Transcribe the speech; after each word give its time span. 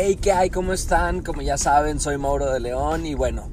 Hey, 0.00 0.14
¿qué 0.14 0.30
hay? 0.30 0.48
¿Cómo 0.48 0.74
están? 0.74 1.22
Como 1.24 1.42
ya 1.42 1.58
saben, 1.58 1.98
soy 1.98 2.18
Mauro 2.18 2.52
de 2.52 2.60
León 2.60 3.04
y 3.04 3.14
bueno, 3.14 3.50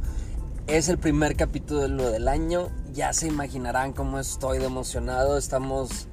es 0.68 0.90
el 0.90 1.00
primer 1.00 1.36
capítulo 1.36 2.12
del 2.12 2.28
año. 2.28 2.70
Ya 2.94 3.14
se 3.14 3.26
imaginarán 3.26 3.94
cómo 3.94 4.20
estoy 4.20 4.60
de 4.60 4.66
emocionado. 4.66 5.40
Estamos 5.40 6.08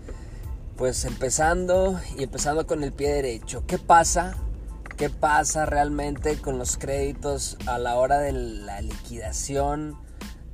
pues 0.79 1.05
empezando 1.05 2.01
y 2.17 2.23
empezando 2.23 2.67
con 2.67 2.83
el 2.83 2.95
pie 2.95 3.13
derecho. 3.13 3.65
¿Qué 3.67 3.77
pasa? 3.77 4.39
¿Qué 4.97 5.11
pasa 5.11 5.67
realmente 5.67 6.39
con 6.39 6.57
los 6.57 6.79
créditos 6.79 7.59
a 7.67 7.77
la 7.77 7.97
hora 7.97 8.19
de 8.19 8.33
la 8.33 8.81
liquidación 8.81 9.99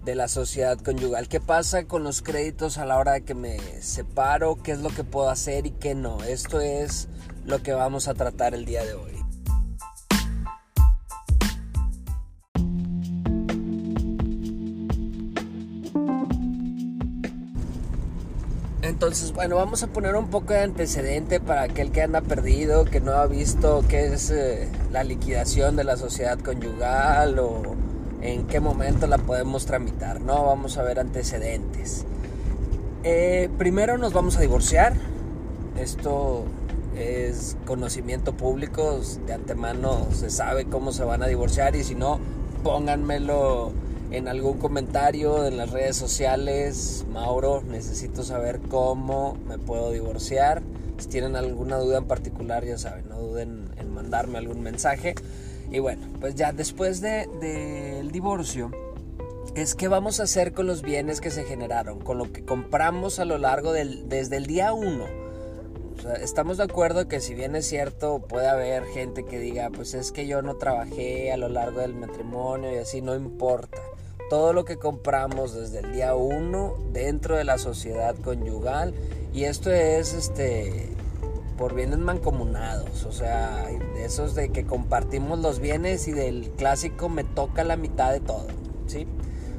de 0.05 0.17
la 0.17 0.27
sociedad 0.27 0.77
conyugal? 0.77 1.29
¿Qué 1.29 1.39
pasa 1.39 1.85
con 1.85 2.03
los 2.03 2.21
créditos 2.21 2.79
a 2.79 2.85
la 2.85 2.99
hora 2.99 3.13
de 3.13 3.21
que 3.21 3.37
me 3.37 3.61
separo? 3.81 4.61
¿Qué 4.61 4.73
es 4.73 4.81
lo 4.81 4.89
que 4.89 5.05
puedo 5.05 5.31
hacer 5.31 5.67
y 5.67 5.71
qué 5.71 5.95
no? 5.95 6.25
Esto 6.25 6.59
es 6.59 7.07
lo 7.47 7.63
que 7.63 7.75
vamos 7.75 8.09
a 8.09 8.15
tratar 8.15 8.57
el 8.57 8.65
día 8.65 8.85
de 8.85 8.95
hoy. 8.95 9.18
Entonces, 18.89 19.35
bueno, 19.35 19.57
vamos 19.57 19.83
a 19.83 19.89
poner 19.89 20.17
un 20.17 20.29
poco 20.29 20.55
de 20.55 20.61
antecedente 20.61 21.41
para 21.41 21.65
aquel 21.65 21.93
que 21.93 22.01
anda 22.01 22.23
perdido, 22.23 22.87
que 22.87 23.01
no 23.01 23.13
ha 23.13 23.27
visto 23.27 23.85
qué 23.87 24.07
es 24.07 24.31
eh, 24.31 24.67
la 24.91 25.05
liquidación 25.05 25.77
de 25.77 25.85
la 25.85 25.99
sociedad 25.99 26.39
conyugal 26.39 27.39
o 27.39 27.77
en 28.23 28.47
qué 28.47 28.61
momento 28.61 29.07
la 29.07 29.19
podemos 29.19 29.67
tramitar, 29.67 30.23
¿no? 30.23 30.47
Vamos 30.47 30.79
a 30.79 30.83
ver 30.85 31.01
antecedentes. 31.01 32.07
Eh, 33.05 33.51
primero 33.59 33.99
nos 33.99 34.15
vamos 34.15 34.39
a 34.39 34.41
divorciar. 34.41 34.95
Esto 35.79 36.45
es 36.97 37.59
conocimiento 37.67 38.33
público, 38.33 39.03
de 39.27 39.35
antemano 39.35 40.09
se 40.13 40.31
sabe 40.31 40.65
cómo 40.65 40.93
se 40.93 41.05
van 41.05 41.23
a 41.23 41.27
divorciar 41.27 41.77
y 41.77 41.85
si 41.85 41.95
no, 41.95 42.21
pónganmelo 42.65 43.71
en 44.11 44.29
algún 44.29 44.59
comentario 44.59 45.47
en 45.47 45.57
las 45.57 45.71
redes 45.71 45.97
sociales. 45.97 47.05
Mauro, 47.11 47.63
necesito 47.63 48.23
saber 48.23 48.61
cómo 48.69 49.37
me 49.47 49.59
puedo 49.59 49.91
divorciar. 49.91 50.63
Si 50.99 51.09
tienen 51.09 51.37
alguna 51.37 51.77
duda 51.77 51.99
en 51.99 52.07
particular, 52.07 52.65
ya 52.65 52.79
saben, 52.79 53.09
no 53.09 53.19
duden 53.21 53.71
en 53.77 53.93
mandarme 53.93 54.39
algún 54.39 54.63
mensaje. 54.63 55.15
Y 55.71 55.79
bueno, 55.81 56.07
pues 56.21 56.35
ya 56.35 56.53
después 56.53 57.01
del 57.01 57.29
de, 57.41 58.09
divorcio, 58.11 58.71
es 59.55 59.75
qué 59.75 59.89
vamos 59.89 60.21
a 60.21 60.25
hacer 60.25 60.53
con 60.53 60.67
los 60.67 60.83
bienes 60.83 61.21
que 61.21 61.31
se 61.31 61.45
generaron, 61.45 62.01
con 62.01 62.19
lo 62.19 62.33
que 62.33 62.45
compramos 62.45 63.19
a 63.19 63.25
lo 63.25 63.39
largo 63.39 63.73
del, 63.73 64.09
desde 64.09 64.37
el 64.37 64.47
día 64.47 64.73
1. 64.73 65.28
Estamos 66.21 66.57
de 66.57 66.65
acuerdo 66.65 67.09
que 67.09 67.21
si 67.21 67.35
bien 67.35 67.57
es 67.57 67.67
cierto, 67.67 68.21
puede 68.21 68.49
haber 68.49 68.85
gente 68.87 69.25
que 69.25 69.39
diga, 69.39 69.71
pues 69.71 69.95
es 69.95 70.13
que 70.13 70.27
yo 70.27 70.43
no 70.43 70.57
trabajé 70.57 71.33
a 71.33 71.37
lo 71.37 71.49
largo 71.49 71.81
del 71.81 71.95
matrimonio 71.95 72.73
y 72.73 72.79
así 72.79 73.01
no 73.01 73.15
importa 73.15 73.79
todo 74.29 74.53
lo 74.53 74.65
que 74.65 74.77
compramos 74.77 75.55
desde 75.55 75.81
el 75.81 75.93
día 75.93 76.15
1 76.15 76.75
dentro 76.93 77.37
de 77.37 77.45
la 77.45 77.59
sociedad 77.59 78.15
conyugal 78.17 78.95
y 79.33 79.45
esto 79.45 79.71
es 79.71 80.13
este 80.13 80.91
por 81.57 81.75
bienes 81.75 81.99
mancomunados, 81.99 83.05
o 83.05 83.11
sea, 83.11 83.67
esos 83.99 84.37
de 84.37 84.51
que 84.51 84.65
compartimos 84.65 85.41
los 85.41 85.59
bienes 85.59 86.07
y 86.07 86.13
del 86.13 86.51
clásico 86.51 87.09
me 87.09 87.25
toca 87.25 87.65
la 87.65 87.77
mitad 87.77 88.13
de 88.13 88.21
todo, 88.21 88.47
¿sí? 88.87 89.09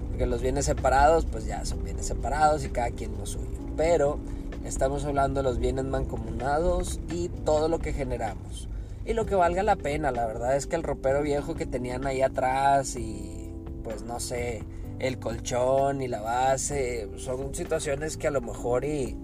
Porque 0.08 0.26
los 0.26 0.42
bienes 0.42 0.64
separados, 0.64 1.26
pues 1.26 1.45
ya 1.45 1.66
son 1.66 1.84
bienes 1.84 2.06
separados 2.06 2.64
y 2.64 2.70
cada 2.70 2.92
quien 2.92 3.17
lo 3.17 3.26
suyo. 3.26 3.50
Pero 3.76 4.17
estamos 4.65 5.05
hablando 5.05 5.39
de 5.41 5.43
los 5.43 5.59
bienes 5.59 5.85
mancomunados 5.85 6.99
y 7.11 7.29
todo 7.29 7.67
lo 7.67 7.79
que 7.79 7.93
generamos. 7.93 8.67
Y 9.05 9.13
lo 9.13 9.25
que 9.25 9.35
valga 9.35 9.63
la 9.63 9.75
pena, 9.75 10.11
la 10.11 10.27
verdad 10.27 10.55
es 10.55 10.67
que 10.67 10.75
el 10.75 10.83
ropero 10.83 11.21
viejo 11.21 11.55
que 11.55 11.65
tenían 11.65 12.05
ahí 12.05 12.21
atrás 12.21 12.95
y 12.95 13.52
pues 13.83 14.03
no 14.03 14.19
sé, 14.19 14.64
el 14.99 15.19
colchón 15.19 16.02
y 16.02 16.08
la 16.08 16.21
base, 16.21 17.09
son 17.17 17.55
situaciones 17.55 18.17
que 18.17 18.27
a 18.27 18.31
lo 18.31 18.42
mejor 18.42 18.86
y, 18.86 19.17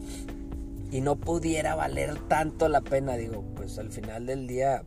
y 0.91 1.01
no 1.01 1.18
pudiera 1.18 1.75
valer 1.75 2.18
tanto 2.28 2.69
la 2.69 2.81
pena, 2.81 3.18
digo, 3.18 3.44
pues 3.56 3.78
al 3.78 3.91
final 3.91 4.25
del 4.25 4.47
día 4.47 4.84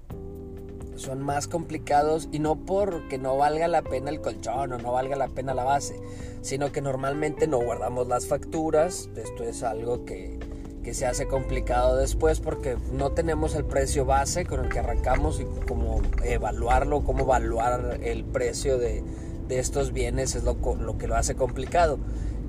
son 0.99 1.23
más 1.23 1.49
complicados 1.49 2.29
y 2.33 2.39
no 2.39 2.57
porque 2.57 3.19
no 3.19 3.37
valga 3.37 3.69
la 3.69 3.83
pena 3.83 4.11
el 4.11 4.21
colchón 4.21 4.73
o 4.73 4.79
no 4.79 4.93
valga 4.93 5.17
la 5.17 5.29
pena 5.29 5.55
la 5.55 5.65
base, 5.65 6.01
sino 6.43 6.73
que 6.73 6.81
normalmente 6.81 7.47
no 7.47 7.59
guardamos 7.59 8.09
las 8.09 8.27
facturas, 8.27 9.09
esto 9.17 9.45
es 9.45 9.63
algo 9.63 10.05
que, 10.05 10.39
que 10.83 10.95
se 10.95 11.07
hace 11.07 11.27
complicado 11.27 11.97
después 11.97 12.41
porque 12.41 12.77
no 12.93 13.13
tenemos 13.13 13.55
el 13.55 13.65
precio 13.65 14.05
base 14.05 14.45
con 14.45 14.65
el 14.65 14.71
que 14.71 14.79
arrancamos 14.79 15.41
y 15.41 15.47
cómo 15.67 16.01
evaluarlo, 16.25 17.05
cómo 17.05 17.25
evaluar 17.25 17.99
el 18.03 18.25
precio 18.25 18.79
de, 18.79 19.03
de 19.49 19.59
estos 19.59 19.93
bienes 19.93 20.35
es 20.35 20.45
lo, 20.45 20.57
lo, 20.77 20.99
que 20.99 21.09
lo 21.09 21.17
hace 21.17 21.35
complicado. 21.35 21.99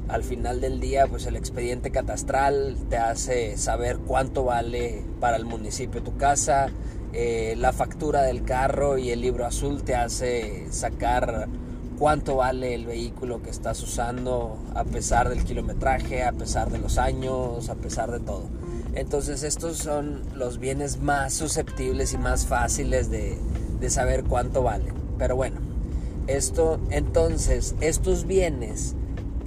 Al 0.07 0.23
final 0.23 0.59
del 0.59 0.79
día, 0.79 1.07
pues 1.07 1.25
el 1.27 1.35
expediente 1.35 1.91
catastral 1.91 2.77
te 2.89 2.97
hace 2.97 3.57
saber 3.57 3.97
cuánto 3.99 4.43
vale 4.43 5.03
para 5.19 5.37
el 5.37 5.45
municipio 5.45 6.01
tu 6.03 6.17
casa, 6.17 6.69
eh, 7.13 7.55
la 7.57 7.73
factura 7.73 8.21
del 8.23 8.43
carro 8.43 8.97
y 8.97 9.11
el 9.11 9.21
libro 9.21 9.45
azul 9.45 9.83
te 9.83 9.95
hace 9.95 10.67
sacar 10.71 11.47
cuánto 11.97 12.37
vale 12.37 12.75
el 12.75 12.85
vehículo 12.85 13.41
que 13.41 13.49
estás 13.49 13.81
usando 13.83 14.57
a 14.75 14.83
pesar 14.83 15.29
del 15.29 15.43
kilometraje, 15.43 16.23
a 16.23 16.31
pesar 16.31 16.69
de 16.69 16.79
los 16.79 16.97
años, 16.97 17.69
a 17.69 17.75
pesar 17.75 18.11
de 18.11 18.19
todo. 18.19 18.43
Entonces 18.95 19.43
estos 19.43 19.77
son 19.77 20.21
los 20.35 20.59
bienes 20.59 20.99
más 20.99 21.33
susceptibles 21.33 22.13
y 22.13 22.17
más 22.17 22.45
fáciles 22.45 23.09
de, 23.09 23.37
de 23.79 23.89
saber 23.89 24.23
cuánto 24.23 24.63
valen. 24.63 24.93
Pero 25.17 25.35
bueno, 25.35 25.57
esto, 26.27 26.79
entonces, 26.91 27.75
estos 27.81 28.25
bienes, 28.25 28.95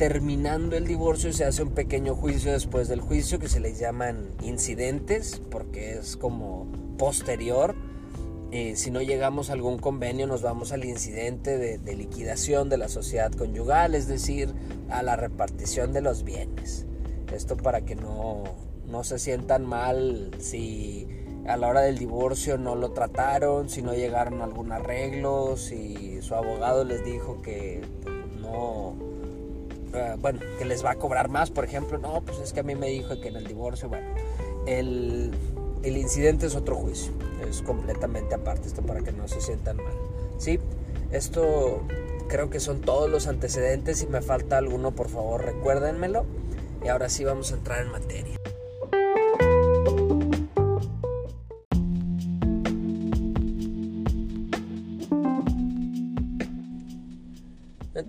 terminando 0.02 0.76
el 0.76 0.84
divorcio, 0.84 1.32
se 1.32 1.44
hace 1.44 1.62
un 1.62 1.70
pequeño 1.70 2.16
juicio 2.16 2.50
después 2.50 2.88
del 2.88 3.00
juicio 3.00 3.38
que 3.38 3.46
se 3.46 3.60
les 3.60 3.78
llaman 3.78 4.30
incidentes, 4.42 5.40
porque 5.48 5.92
es 5.92 6.16
como 6.16 6.66
posterior. 6.98 7.76
Eh, 8.50 8.74
si 8.74 8.90
no 8.90 9.00
llegamos 9.00 9.48
a 9.48 9.52
algún 9.52 9.78
convenio, 9.78 10.26
nos 10.26 10.42
vamos 10.42 10.72
al 10.72 10.84
incidente 10.84 11.56
de, 11.56 11.94
liquidación 11.94 12.68
de 12.68 12.78
la 12.78 12.88
sociedad 12.88 13.30
conyugal, 13.30 13.94
es 13.94 14.08
decir, 14.08 14.52
a 14.90 15.04
la 15.04 15.14
repartición 15.14 15.92
de 15.92 16.00
los 16.00 16.24
bienes. 16.24 16.84
Esto 17.32 17.56
para 17.56 17.82
que 17.82 17.94
no, 17.94 18.42
no 18.88 19.04
se 19.04 19.20
sientan 19.20 19.64
mal 19.64 20.32
si 20.40 21.06
a 21.46 21.56
la 21.56 21.68
hora 21.68 21.82
del 21.82 21.96
divorcio 21.96 22.58
no 22.58 22.74
lo 22.74 22.90
trataron, 22.90 23.68
si 23.68 23.82
no 23.82 23.94
llegaron 23.94 24.40
a 24.40 24.44
algún 24.46 24.72
arreglo, 24.72 25.56
si 25.56 26.20
su 26.22 26.34
abogado 26.34 26.82
les 26.82 27.04
dijo 27.04 27.40
que 27.40 27.82
no, 28.40 29.11
eh, 29.94 30.16
bueno, 30.18 30.40
que 30.58 30.64
les 30.64 30.84
va 30.84 30.92
a 30.92 30.94
cobrar 30.96 31.28
más, 31.28 31.50
por 31.50 31.64
ejemplo, 31.64 31.98
no, 31.98 32.22
pues 32.22 32.38
es 32.38 32.52
que 32.52 32.60
a 32.60 32.62
mí 32.62 32.74
me 32.74 32.88
dijo 32.88 33.20
que 33.20 33.28
en 33.28 33.36
el 33.36 33.46
divorcio, 33.46 33.88
bueno, 33.88 34.06
el, 34.66 35.32
el 35.82 35.96
incidente 35.96 36.46
es 36.46 36.54
otro 36.54 36.76
juicio, 36.76 37.12
es 37.48 37.62
completamente 37.62 38.34
aparte, 38.34 38.68
esto 38.68 38.82
para 38.82 39.00
que 39.00 39.12
no 39.12 39.28
se 39.28 39.40
sientan 39.40 39.76
mal, 39.76 39.94
¿sí? 40.38 40.58
Esto 41.10 41.82
creo 42.28 42.48
que 42.48 42.60
son 42.60 42.80
todos 42.80 43.10
los 43.10 43.26
antecedentes, 43.26 43.98
si 43.98 44.06
me 44.06 44.22
falta 44.22 44.58
alguno, 44.58 44.92
por 44.92 45.08
favor, 45.08 45.44
recuérdenmelo, 45.44 46.24
y 46.84 46.88
ahora 46.88 47.08
sí 47.08 47.24
vamos 47.24 47.52
a 47.52 47.56
entrar 47.56 47.82
en 47.82 47.92
materia. 47.92 48.41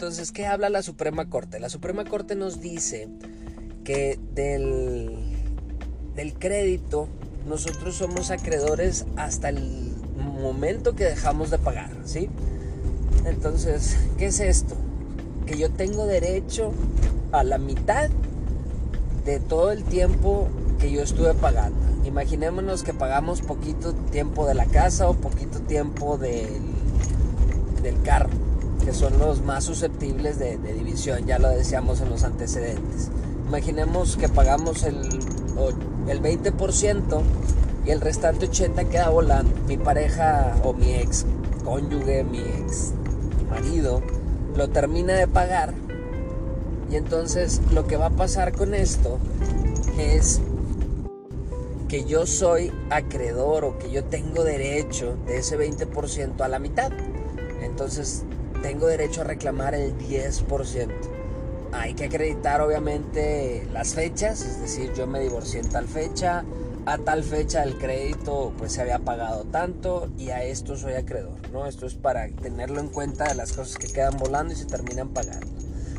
Entonces, 0.03 0.33
¿qué 0.33 0.45
habla 0.45 0.67
la 0.69 0.83
Suprema 0.83 1.29
Corte? 1.29 1.61
La 1.61 1.69
Suprema 1.69 2.03
Corte 2.03 2.35
nos 2.35 2.59
dice 2.59 3.07
que 3.85 4.19
del, 4.35 5.15
del 6.13 6.33
crédito 6.33 7.07
nosotros 7.47 7.95
somos 7.95 8.29
acreedores 8.29 9.05
hasta 9.15 9.47
el 9.47 9.93
momento 10.17 10.93
que 10.93 11.05
dejamos 11.05 11.51
de 11.51 11.57
pagar, 11.57 11.89
¿sí? 12.03 12.29
Entonces, 13.25 13.95
¿qué 14.17 14.25
es 14.25 14.41
esto? 14.41 14.75
Que 15.45 15.57
yo 15.57 15.71
tengo 15.71 16.05
derecho 16.05 16.73
a 17.31 17.45
la 17.45 17.57
mitad 17.57 18.09
de 19.23 19.39
todo 19.39 19.71
el 19.71 19.85
tiempo 19.85 20.49
que 20.81 20.91
yo 20.91 21.01
estuve 21.01 21.33
pagando. 21.33 21.79
Imaginémonos 22.05 22.83
que 22.83 22.93
pagamos 22.93 23.41
poquito 23.41 23.93
tiempo 24.11 24.45
de 24.45 24.53
la 24.53 24.65
casa 24.65 25.07
o 25.07 25.13
poquito 25.13 25.61
tiempo 25.61 26.17
del, 26.17 26.61
del 27.81 28.01
carro 28.01 28.52
que 28.83 28.93
son 28.93 29.17
los 29.19 29.41
más 29.41 29.63
susceptibles 29.63 30.39
de, 30.39 30.57
división, 30.57 31.25
ya 31.25 31.39
lo 31.39 31.49
decíamos 31.49 32.01
en 32.01 32.09
los 32.09 32.23
antecedentes. 32.23 33.09
Imaginemos 33.47 34.17
que 34.17 34.29
pagamos 34.29 34.83
el, 34.83 34.97
el 36.07 36.21
20% 36.21 37.21
y 37.85 37.91
el 37.91 38.01
restante 38.01 38.49
80% 38.49 38.87
queda 38.89 39.09
volando. 39.09 39.53
Mi 39.67 39.77
pareja 39.77 40.55
o 40.63 40.73
mi 40.73 40.93
ex 40.93 41.25
cónyuge, 41.63 42.23
mi 42.23 42.39
ex 42.39 42.91
marido, 43.49 44.01
lo 44.55 44.69
termina 44.69 45.13
de 45.13 45.27
pagar. 45.27 45.73
Y 46.91 46.95
entonces 46.95 47.61
lo 47.71 47.87
que 47.87 47.97
va 47.97 48.07
a 48.07 48.11
pasar 48.11 48.53
con 48.53 48.73
esto 48.73 49.17
es 49.97 50.41
que 51.87 52.05
yo 52.05 52.25
soy 52.25 52.71
acreedor 52.89 53.65
o 53.65 53.77
que 53.77 53.91
yo 53.91 54.03
tengo 54.03 54.43
derecho 54.43 55.15
de 55.27 55.37
ese 55.37 55.57
20% 55.57 56.41
a 56.41 56.47
la 56.47 56.59
mitad. 56.59 56.91
Entonces 57.61 58.23
tengo 58.63 58.87
derecho 58.87 59.21
a 59.21 59.23
reclamar 59.25 59.75
el 59.75 59.95
10%. 59.97 60.89
Hay 61.73 61.93
que 61.95 62.05
acreditar 62.05 62.61
obviamente 62.61 63.67
las 63.73 63.93
fechas, 63.93 64.41
es 64.41 64.61
decir, 64.61 64.93
yo 64.93 65.05
me 65.05 65.19
divorcié 65.19 65.59
en 65.59 65.69
tal 65.69 65.87
fecha, 65.87 66.45
a 66.85 66.97
tal 66.97 67.23
fecha 67.23 67.63
el 67.63 67.77
crédito 67.77 68.53
pues 68.57 68.71
se 68.73 68.81
había 68.81 68.99
pagado 68.99 69.43
tanto 69.45 70.09
y 70.17 70.29
a 70.29 70.43
esto 70.43 70.77
soy 70.77 70.93
acreedor, 70.93 71.37
¿no? 71.51 71.65
Esto 71.65 71.85
es 71.85 71.95
para 71.95 72.29
tenerlo 72.29 72.79
en 72.79 72.87
cuenta 72.87 73.25
de 73.25 73.35
las 73.35 73.51
cosas 73.51 73.77
que 73.77 73.87
quedan 73.87 74.17
volando 74.17 74.53
y 74.53 74.55
se 74.55 74.65
terminan 74.65 75.09
pagando. 75.09 75.47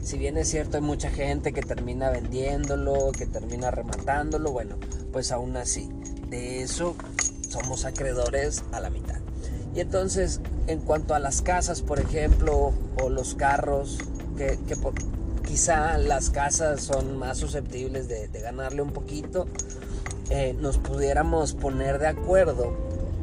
Si 0.02 0.17
bien 0.17 0.38
es 0.38 0.49
cierto 0.49 0.78
hay 0.78 0.82
mucha 0.82 1.10
gente 1.10 1.52
que 1.52 1.62
termina 1.62 2.10
vendiéndolo, 2.10 3.12
que 3.12 3.26
termina 3.26 3.70
rematándolo, 3.70 4.52
bueno, 4.52 4.76
pues 5.12 5.32
aún 5.32 5.56
así, 5.56 5.90
de 6.31 6.62
eso 6.62 6.96
somos 7.49 7.84
acreedores 7.84 8.64
a 8.72 8.81
la 8.81 8.90
mitad. 8.90 9.20
Y 9.74 9.80
entonces, 9.80 10.40
en 10.66 10.80
cuanto 10.80 11.14
a 11.14 11.18
las 11.18 11.42
casas, 11.42 11.82
por 11.82 11.98
ejemplo, 11.98 12.72
o 13.02 13.08
los 13.08 13.34
carros, 13.34 13.98
que, 14.36 14.58
quizá 15.46 15.98
las 15.98 16.30
casas 16.30 16.82
son 16.82 17.18
más 17.18 17.38
susceptibles 17.38 18.08
de, 18.08 18.28
ganarle 18.40 18.82
un 18.82 18.92
poquito, 18.92 19.46
eh, 20.30 20.56
nos 20.60 20.78
pudiéramos 20.78 21.54
poner 21.54 21.98
de 21.98 22.06
acuerdo 22.06 22.72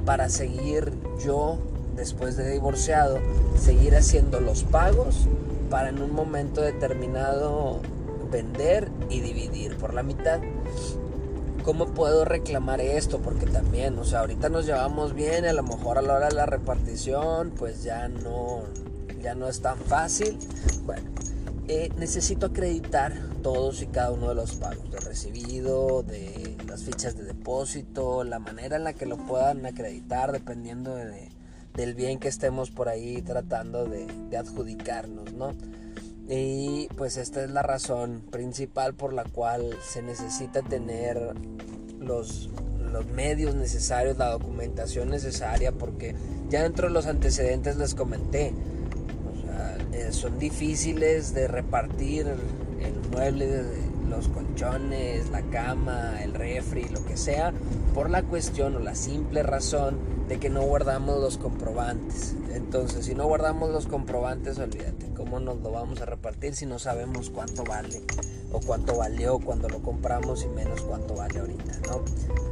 para 0.06 0.30
seguir 0.30 0.92
yo, 1.24 1.57
después 1.95 2.36
de 2.36 2.51
divorciado, 2.51 3.19
seguir 3.59 3.95
haciendo 3.95 4.39
los 4.39 4.63
pagos 4.63 5.27
para 5.69 5.89
en 5.89 6.01
un 6.01 6.13
momento 6.13 6.62
determinado 6.62 7.80
vender 8.31 8.89
y 9.09 9.21
dividir 9.21 9.77
por 9.77 9.94
la 9.94 10.03
mitad. 10.03 10.39
¿Cómo 11.63 11.88
puedo 11.88 12.25
reclamar 12.25 12.81
esto? 12.81 13.19
Porque 13.19 13.46
también, 13.46 13.98
o 14.00 14.04
sea, 14.04 14.22
ahorita 14.22 14.50
nos 14.50 14.66
llevamos 14.66 15.13
bien, 15.13 15.46
a 15.46 15.54
lo 15.54 15.63
mejor 15.63 15.98
a 15.98 16.02
la 16.02 16.16
hora 16.16 16.28
de 16.30 16.36
la 16.36 16.46
repartición, 16.46 17.52
pues 17.52 17.84
ya 17.84 18.08
no, 18.08 18.63
ya 19.22 19.36
no 19.36 19.48
es 19.48 19.62
tan 19.62 19.78
fácil. 19.78 20.38
Bueno, 20.86 21.10
eh, 21.68 21.92
necesito 21.98 22.48
acreditar 22.48 23.13
todos 23.42 23.81
y 23.81 23.88
cada 23.88 24.12
uno 24.12 24.30
de 24.30 24.36
los 24.36 24.56
pagos, 24.56 24.92
de 24.92 25.00
recibido, 25.00 26.04
de 26.04 26.58
las 26.68 26.84
fichas 26.84 27.16
de 27.18 27.24
depósito, 27.24 28.24
la 28.24 28.40
manera 28.40 28.78
en 28.78 28.84
la 28.84 28.94
que 28.94 29.06
lo 29.06 29.18
puedan 29.18 29.66
acreditar, 29.66 30.31
dependiendo 30.31 30.96
de, 30.96 31.30
del 31.75 31.96
bien 31.96 32.19
que 32.19 32.28
estemos 32.28 32.72
por 32.72 32.90
ahí 32.90 33.22
tratando 33.22 33.86
de, 33.86 34.08
de 34.30 34.38
adjudicarnos, 34.38 35.34
¿no? 35.34 35.54
Y 36.28 36.88
pues 36.96 37.18
esta 37.18 37.44
es 37.44 37.52
la 37.52 37.62
razón 37.62 38.22
principal 38.32 38.94
por 38.94 39.14
la 39.14 39.24
cual 39.24 39.78
se 39.82 40.02
necesita 40.02 40.62
tener 40.62 41.34
los, 42.00 42.50
los 42.92 43.06
medios 43.08 43.56
necesarios, 43.56 44.18
la 44.18 44.30
documentación 44.30 45.10
necesaria, 45.10 45.72
porque 45.72 46.16
ya 46.50 46.64
dentro 46.64 46.88
de 46.88 46.94
los 46.94 47.08
antecedentes 47.08 47.78
les 47.78 47.96
comenté, 47.96 48.54
eh, 49.94 50.12
son 50.12 50.40
difíciles 50.40 51.34
de 51.34 51.48
repartir 51.48 52.28
el 52.28 53.10
mueble, 53.12 53.64
los 54.12 54.28
colchones, 54.28 55.30
la 55.31 55.42
cama, 55.42 56.22
el 56.22 56.34
refri, 56.34 56.88
lo 56.90 57.04
que 57.06 57.18
sea, 57.18 57.54
por 57.96 58.10
la 58.10 58.22
cuestión 58.22 58.75
o 58.75 58.80
la 58.80 58.94
simple 58.94 59.42
razón 59.42 59.98
de 60.28 60.38
que 60.40 60.50
no 60.50 60.62
guardamos 60.62 61.19
los 61.19 61.38
comprobantes. 61.38 62.36
Entonces, 62.54 63.06
si 63.06 63.16
no 63.16 63.25
guardamos 63.25 63.72
los 63.72 63.88
comprobantes, 63.88 64.60
olvídate, 64.60 65.08
¿cómo 65.16 65.40
nos 65.40 65.62
lo 65.62 65.72
vamos 65.72 66.02
a 66.02 66.06
repartir 66.06 66.54
si 66.54 66.66
no 66.66 66.78
sabemos 66.78 67.30
cuánto 67.30 67.63
vale 67.63 68.02
o 68.52 68.60
cuánto 68.60 68.98
valió 68.98 69.40
cuando 69.40 69.69
lo 69.69 69.80
compramos 69.80 70.44
y 70.44 70.48
menos 70.50 70.81
cuánto 70.81 71.16
vale 71.16 71.40
ahorita, 71.40 71.80
¿no? 71.88 72.04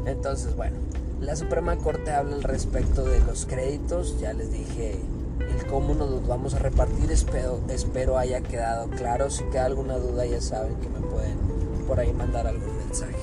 Entonces, 0.10 0.56
bueno, 0.56 0.78
la 1.20 1.36
Suprema 1.36 1.76
Corte 1.78 2.12
habla 2.12 2.36
al 2.36 2.44
respecto 2.44 3.04
de 3.04 3.20
los 3.20 3.46
créditos, 3.46 4.20
ya 4.20 4.34
les 4.34 4.52
dije 4.52 4.98
el 5.40 5.66
cómo 5.68 5.94
nos 5.94 6.28
vamos 6.28 6.54
a 6.54 6.60
repartir, 6.60 7.12
espero, 7.12 7.62
espero 7.70 8.18
haya 8.18 8.42
quedado 8.42 8.90
claro, 8.90 9.30
si 9.30 9.44
queda 9.46 9.66
alguna 9.66 9.98
duda 9.98 10.26
ya 10.26 10.42
saben 10.42 10.76
que 10.76 10.90
me 10.90 11.00
pueden 11.00 11.38
por 11.88 12.00
ahí 12.00 12.14
mandar 12.14 12.48
algún 12.48 12.78
mensaje. 12.78 13.16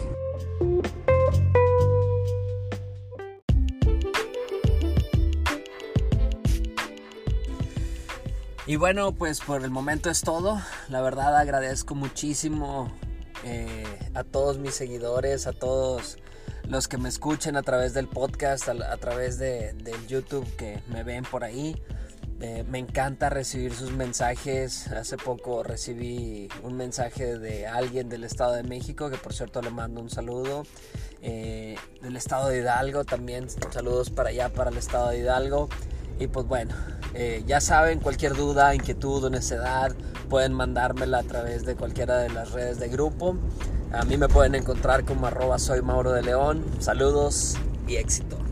Y 8.69 8.75
bueno, 8.75 9.13
pues 9.13 9.41
por 9.41 9.63
el 9.63 9.71
momento 9.71 10.11
es 10.11 10.23
todo. 10.23 10.61
La 10.89 11.01
verdad 11.01 11.37
agradezco 11.37 11.95
muchísimo 11.95 12.93
eh, 13.45 13.85
a 14.15 14.25
todos 14.25 14.59
mis 14.59 14.75
seguidores, 14.75 15.47
a 15.47 15.53
todos 15.53 16.19
los 16.69 16.89
que 16.89 16.99
me 16.99 17.09
escuchen 17.09 17.57
a 17.57 17.63
través 17.63 17.95
del 17.95 18.09
podcast, 18.09 18.69
a, 18.69 18.97
través 18.97 19.39
de, 19.39 19.73
del 19.75 20.05
YouTube 20.09 20.45
que 20.57 20.83
me 20.89 21.05
ven 21.05 21.23
por 21.23 21.45
ahí. 21.45 21.81
Me 22.39 22.79
encanta 22.79 23.31
recibir 23.31 23.73
sus 23.73 23.93
mensajes. 23.93 24.89
Hace 24.89 25.17
poco 25.17 25.63
recibí 25.63 26.49
un 26.63 26.77
mensaje 26.77 27.39
de 27.39 27.67
alguien 27.67 28.09
del 28.09 28.25
Estado 28.25 28.53
de 28.53 28.63
México, 28.63 29.09
que 29.09 29.17
por 29.17 29.33
cierto 29.33 29.63
le 29.63 29.71
mando 29.71 30.01
un 30.01 30.11
saludo. 30.11 30.65
Eh, 31.23 31.77
del 32.03 32.17
Estado 32.17 32.49
de 32.49 32.59
Hidalgo 32.59 33.05
también, 33.05 33.49
saludos 33.49 34.11
para 34.11 34.29
allá, 34.29 34.49
para 34.53 34.71
el 34.71 34.77
Estado 34.77 35.11
de 35.11 35.19
Hidalgo. 35.19 35.69
Y 36.19 36.29
pues 36.29 36.47
bueno, 36.47 36.75
eh, 37.15 37.43
ya 37.47 37.61
saben, 37.61 38.01
cualquier 38.01 38.35
duda, 38.35 38.75
inquietud 38.75 39.25
o 39.25 39.31
necedad, 39.31 39.93
pueden 40.29 40.53
mandármela 40.53 41.19
a 41.19 41.23
través 41.23 41.65
de 41.65 41.75
cualquiera 41.75 42.19
de 42.19 42.31
las 42.31 42.53
redes 42.53 42.79
de 42.79 42.89
grupo. 42.89 43.37
A 43.93 44.05
mí 44.05 44.17
me 44.17 44.29
pueden 44.29 44.55
encontrar 44.55 45.05
como 45.05 45.27
arroba 45.27 45.59
soy 45.59 45.83
Mauro 45.83 46.13
de 46.13 46.23
León. 46.23 46.65
Saludos 46.81 47.57
y 47.89 47.97
éxito. 47.97 48.46